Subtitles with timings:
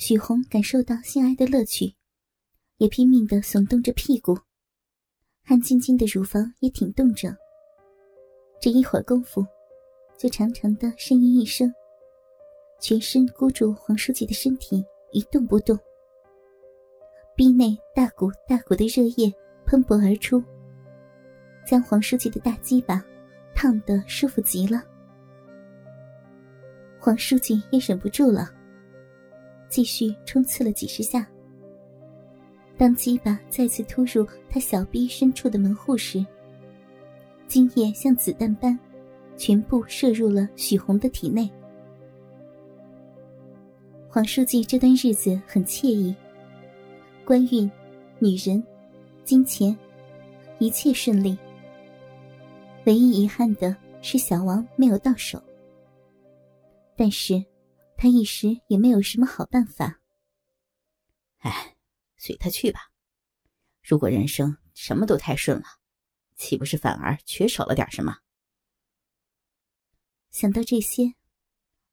[0.00, 1.94] 许红感受到性爱的乐趣，
[2.78, 4.34] 也拼命的耸动着屁股，
[5.44, 7.36] 汗津津的乳房也挺动着。
[8.62, 9.44] 这一会儿功夫，
[10.16, 11.70] 就长长的呻吟一声，
[12.80, 14.82] 全身箍住黄书记的身体
[15.12, 15.78] 一动不动，
[17.36, 19.30] 逼内大股大股的热液
[19.66, 20.42] 喷薄而出，
[21.66, 23.04] 将黄书记的大鸡巴
[23.54, 24.82] 烫得舒服极了。
[26.98, 28.50] 黄书记也忍不住了。
[29.70, 31.26] 继续冲刺了几十下，
[32.76, 36.26] 当鸡巴再次突入他小臂深处的门户时，
[37.46, 38.76] 精液像子弹般，
[39.36, 41.48] 全部射入了许红的体内。
[44.08, 46.12] 黄书记这段日子很惬意，
[47.24, 47.70] 官运、
[48.18, 48.60] 女人、
[49.22, 49.74] 金钱，
[50.58, 51.38] 一切顺利。
[52.86, 55.40] 唯一遗憾的是小王没有到手，
[56.96, 57.40] 但是。
[58.00, 60.00] 他一时也没有什么好办法。
[61.40, 61.76] 哎，
[62.16, 62.90] 随他去吧。
[63.82, 65.64] 如果人生什么都太顺了，
[66.34, 68.16] 岂不是反而缺少了点什么？
[70.30, 71.12] 想到这些，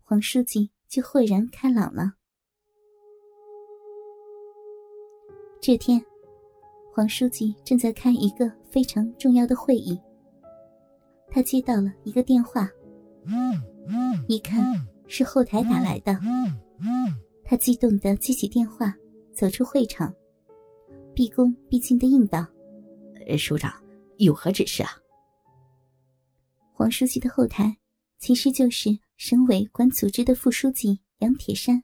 [0.01, 2.13] 黄书记就豁然开朗了。
[5.59, 6.01] 这天，
[6.93, 9.99] 黄书记正在开一个非常重要的会议，
[11.29, 12.69] 他接到了一个电话，
[14.29, 14.63] 一看。
[15.07, 16.19] 是后台打来的，
[17.43, 18.93] 他激动的接起电话，
[19.33, 20.13] 走出会场，
[21.15, 22.45] 毕恭毕敬的应道
[23.39, 23.73] ：“首长
[24.17, 24.91] 有何指示啊？”
[26.73, 27.75] 黄书记的后台
[28.19, 31.81] 其实就是省委管组织的副书记杨铁山。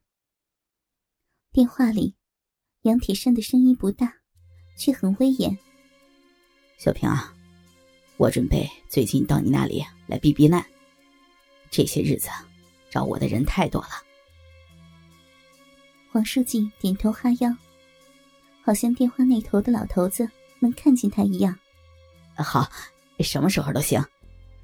[1.51, 2.15] 电话里，
[2.83, 4.13] 杨铁山的声音不大，
[4.77, 5.57] 却很威严
[6.77, 7.33] ：“小平啊，
[8.17, 10.63] 我准备最近到你那里来避避难，
[11.71, 12.29] 这些日子。”
[12.93, 13.89] 找我的人太多了。
[16.11, 17.51] 黄书记点头哈腰，
[18.61, 21.57] 好像电话那头的老头子能看见他一样。
[22.35, 22.69] 好，
[23.21, 23.99] 什么时候都行，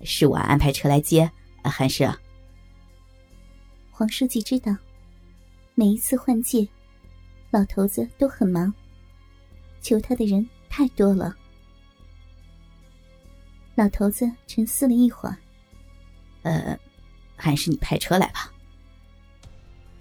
[0.04, 1.28] 是我安排车来接，
[1.64, 2.08] 还是？
[3.90, 4.78] 黄书记知道，
[5.74, 6.68] 每一次换届，
[7.50, 8.72] 老头子都很忙，
[9.82, 11.36] 求他的人太多了。
[13.74, 15.36] 老头子沉思了一会儿，
[16.44, 16.80] 呃。
[17.40, 18.54] 还是你派车来吧。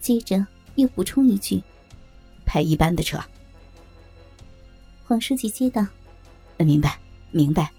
[0.01, 0.45] 接着
[0.75, 1.63] 又补充一句
[2.45, 3.19] ：“派一般的车。”
[5.05, 5.87] 黄书记接道
[6.59, 6.99] ：“明白，
[7.31, 7.71] 明白。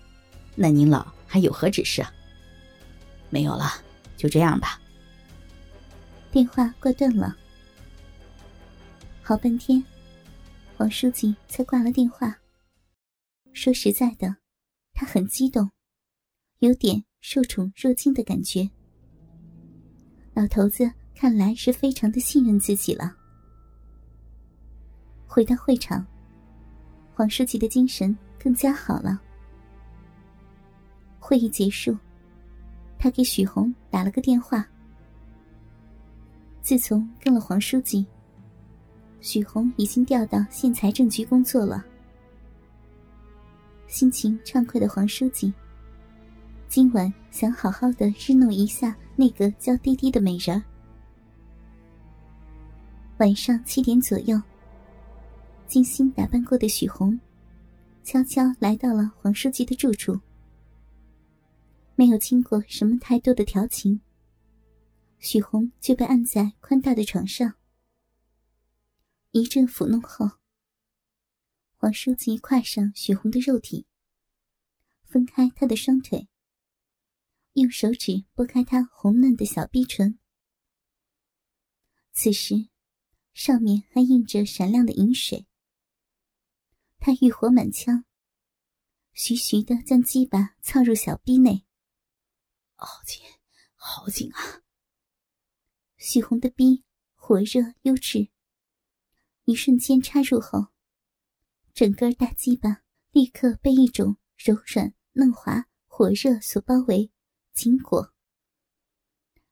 [0.55, 2.05] 那您老还有何指示？”
[3.29, 3.69] 没有了，
[4.17, 4.81] 就这样吧。
[6.31, 7.35] 电话挂断了。
[9.21, 9.83] 好半天，
[10.75, 12.39] 黄书记才挂了电话。
[13.53, 14.37] 说实在的，
[14.93, 15.69] 他很激动，
[16.59, 18.69] 有点受宠若惊的感觉。
[20.39, 23.13] 老头子看来是非常的信任自己了。
[25.27, 26.07] 回到会场，
[27.13, 29.19] 黄书记的精神更加好了。
[31.19, 31.93] 会议结束，
[32.97, 34.65] 他给许红打了个电话。
[36.61, 38.05] 自从跟了黄书记，
[39.19, 41.85] 许红已经调到县财政局工作了。
[43.87, 45.53] 心情畅快的黄书记。
[46.69, 50.63] 今晚想好好的日弄一下那个娇滴滴的美人。
[53.17, 54.41] 晚上七点左右，
[55.67, 57.19] 精心打扮过的许红，
[58.01, 60.17] 悄悄来到了黄书记的住处。
[61.97, 63.99] 没有经过什么太多的调情，
[65.17, 67.55] 许红就被按在宽大的床上。
[69.31, 70.29] 一阵抚弄后，
[71.75, 73.85] 黄书记跨上许红的肉体，
[75.03, 76.29] 分开她的双腿。
[77.59, 80.17] 用手指拨开她红嫩的小逼唇，
[82.13, 82.69] 此时
[83.33, 85.45] 上面还印着闪亮的银水。
[86.99, 88.05] 他欲火满腔，
[89.13, 91.65] 徐徐的将鸡巴操入小逼内。
[92.75, 93.21] 好紧，
[93.75, 94.63] 好紧啊！
[95.97, 98.29] 许红的逼火热优质，
[99.43, 100.67] 一瞬间插入后，
[101.73, 107.11] 整个大鸡巴立刻被一种柔软嫩滑、火热所包围。
[107.59, 108.13] 经过，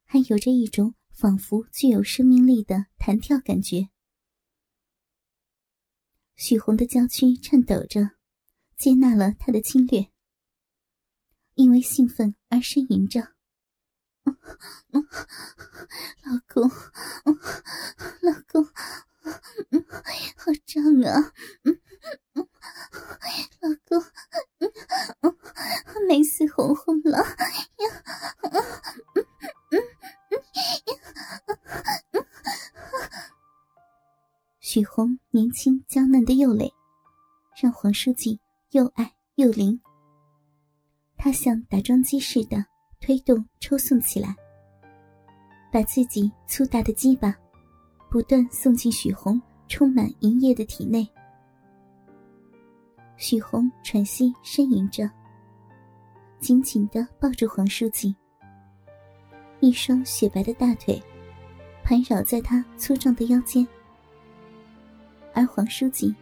[0.06, 3.90] 还有着一种仿佛具有生命力的弹跳感觉。
[6.34, 8.12] 许红的娇躯颤抖着，
[8.78, 10.10] 接纳了他的侵略，
[11.52, 13.34] 因为兴奋而呻吟着
[14.24, 14.32] ：“老
[16.48, 16.66] 公，
[18.22, 21.34] 老公，好胀啊！
[23.60, 24.02] 老公，
[26.08, 27.22] 美死红红了！”
[27.78, 27.87] 许
[35.38, 36.68] 年轻娇嫩的幼蕾，
[37.62, 38.40] 让黄书记
[38.72, 39.80] 又爱又灵。
[41.16, 42.56] 他像打桩机似的
[43.00, 44.34] 推动抽送起来，
[45.70, 47.32] 把自己粗大的鸡巴
[48.10, 51.08] 不断送进许红充满营液的体内。
[53.16, 55.08] 许红喘息呻吟着，
[56.40, 58.12] 紧紧的抱住黄书记，
[59.60, 61.00] 一双雪白的大腿
[61.84, 63.64] 盘绕在他粗壮的腰间，
[65.38, 66.12] 而黄书记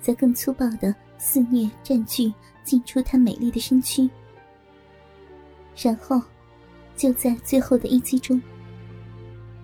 [0.00, 2.32] 则更粗暴的肆虐占据
[2.62, 4.08] 进出他美丽的身躯。
[5.76, 6.18] 然后，
[6.96, 8.40] 就在最后的一击中，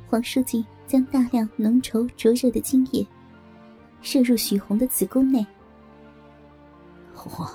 [0.06, 3.06] 黄书记将大量浓稠灼热的精液
[4.02, 5.46] 射入许红的子宫内。
[7.14, 7.46] 红红，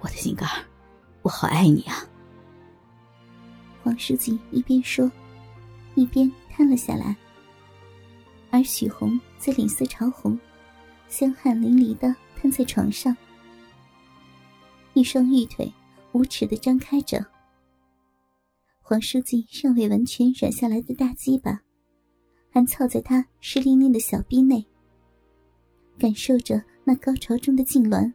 [0.00, 0.48] 我的心肝
[1.20, 1.96] 我好爱你啊！
[3.82, 5.12] 黄书记一边说，
[5.94, 7.14] 一边瘫了下来，
[8.50, 10.38] 而许红则脸色潮红，
[11.10, 13.14] 香汗淋漓的瘫在床上，
[14.94, 15.70] 一双玉腿
[16.12, 17.26] 无耻的张开着。
[18.80, 21.60] 黄书记尚未完全软下来的大鸡巴，
[22.48, 24.64] 还操在他湿淋淋的小臂内，
[25.98, 28.12] 感受着那高潮中的痉挛。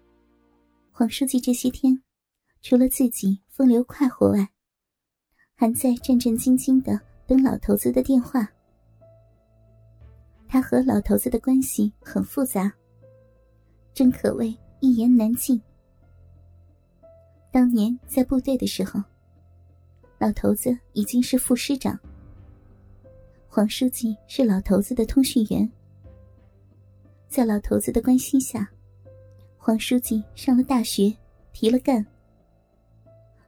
[0.92, 2.02] 黄书记这些天，
[2.62, 4.50] 除了自己风流快活外，
[5.54, 8.48] 还在战战兢兢的等老头子的电话。
[10.48, 12.72] 他和老头子的关系很复杂，
[13.96, 15.60] 真可谓一言难尽。
[17.52, 19.02] 当年在部队的时候。
[20.18, 22.00] 老头子已经是副师长，
[23.50, 25.70] 黄书记是老头子的通讯员。
[27.28, 28.68] 在老头子的关心下，
[29.58, 31.14] 黄书记上了大学，
[31.52, 32.04] 提了干。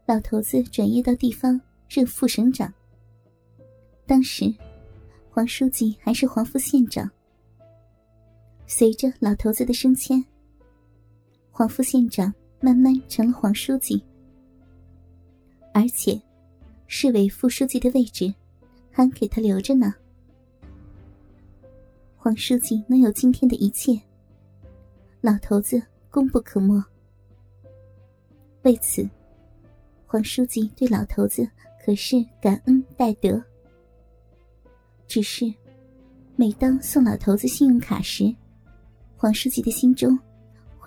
[0.05, 1.59] 老头子转业到地方
[1.89, 2.71] 任副省长。
[4.05, 4.53] 当时，
[5.31, 7.09] 黄书记还是黄副县长。
[8.67, 10.23] 随着老头子的升迁，
[11.57, 13.99] 黄副县长慢慢成了黄书记，
[15.73, 16.21] 而且。
[16.85, 18.31] 市委副书记的位置，
[18.91, 19.91] 还给他留着呢。
[22.15, 23.99] 黄书记能有今天的一切，
[25.19, 25.81] 老头子
[26.11, 26.79] 功不可没。
[28.61, 29.09] 为此，
[30.05, 31.49] 黄书记对老头子
[31.83, 33.43] 可是感恩戴德。
[35.07, 35.51] 只是，
[36.35, 38.31] 每当送老头子信用卡时，
[39.17, 40.17] 黄书记的心中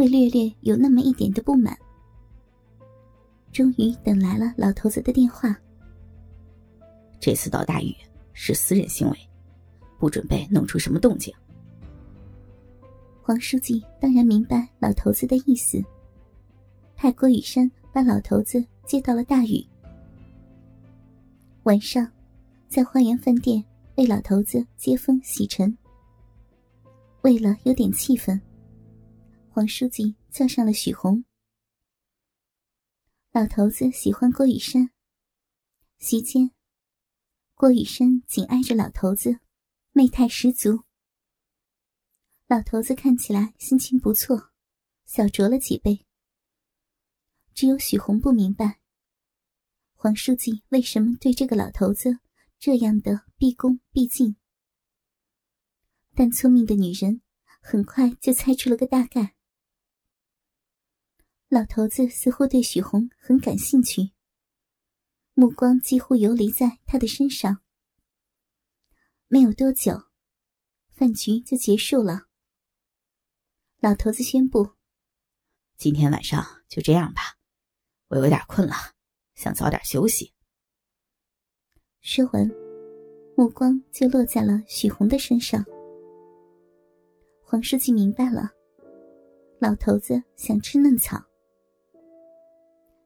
[0.01, 1.79] 会略略有那么一点的不满。
[3.53, 5.55] 终于等来了老头子的电话。
[7.21, 7.95] 这次到大禹
[8.33, 9.19] 是私人行为，
[9.99, 11.31] 不准备弄出什么动静。
[13.21, 15.85] 黄书记当然明白老头子的意思，
[16.97, 19.63] 派郭雨山把老头子接到了大禹。
[21.65, 22.11] 晚上，
[22.71, 23.63] 在花园饭店
[23.97, 25.77] 为老头子接风洗尘。
[27.21, 28.41] 为了有点气氛，
[29.61, 31.27] 黄书记叫上了许红。
[33.31, 34.91] 老头子喜欢郭雨山，
[35.99, 36.53] 席间。
[37.55, 39.41] 郭雨山紧挨着老头子，
[39.93, 40.85] 媚态十足。
[42.47, 44.51] 老头子看起来心情不错，
[45.05, 46.07] 小酌了几杯。
[47.53, 48.81] 只有许红不明白，
[49.93, 52.19] 黄书记为什么对这个老头子
[52.59, 54.37] 这样的毕恭毕敬。
[56.15, 57.21] 但聪明的女人
[57.61, 59.37] 很快就猜出了个大概。
[61.53, 64.13] 老头子似乎对许红很感兴趣。
[65.35, 67.61] 目光几乎游离在他的身上。
[69.27, 70.01] 没有多久，
[70.91, 72.29] 饭局就结束了。
[73.81, 74.75] 老头子宣布
[75.77, 77.23] ：“今天晚上就这样吧，
[78.07, 78.75] 我有点困了，
[79.35, 80.33] 想早点休息。”
[82.01, 82.49] 说完，
[83.37, 85.65] 目光就落在了许红的身上。
[87.43, 88.53] 黄书记明白了，
[89.59, 91.21] 老头子想吃嫩草，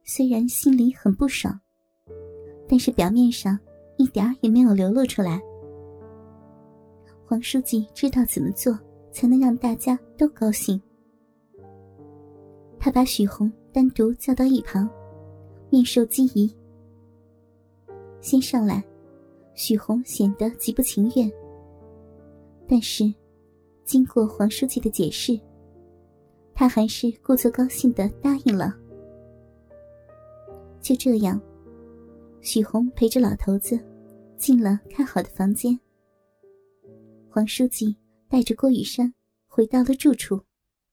[0.05, 1.59] 虽然心里很不爽。
[2.67, 3.59] 但是表面上
[3.99, 5.41] 一点也没有流露出来。
[7.27, 8.79] 黄书记知道怎么做
[9.13, 10.81] 才能让大家都高兴。
[12.79, 14.89] 他把许红单独叫到一旁，
[15.71, 16.55] 面授机宜。
[18.21, 18.83] 先上来，
[19.55, 21.31] 许红显得极不情愿。
[22.67, 23.05] 但是，
[23.85, 25.39] 经过黄书记的解释，
[26.55, 28.75] 他还是故作高兴的答应了。
[30.85, 31.41] 就这样。
[32.43, 33.81] 许红陪着老头子
[34.37, 35.77] 进了看好的房间。
[37.31, 37.97] 黄书记
[38.29, 39.13] 带着郭雨山
[39.47, 40.39] 回到了住处。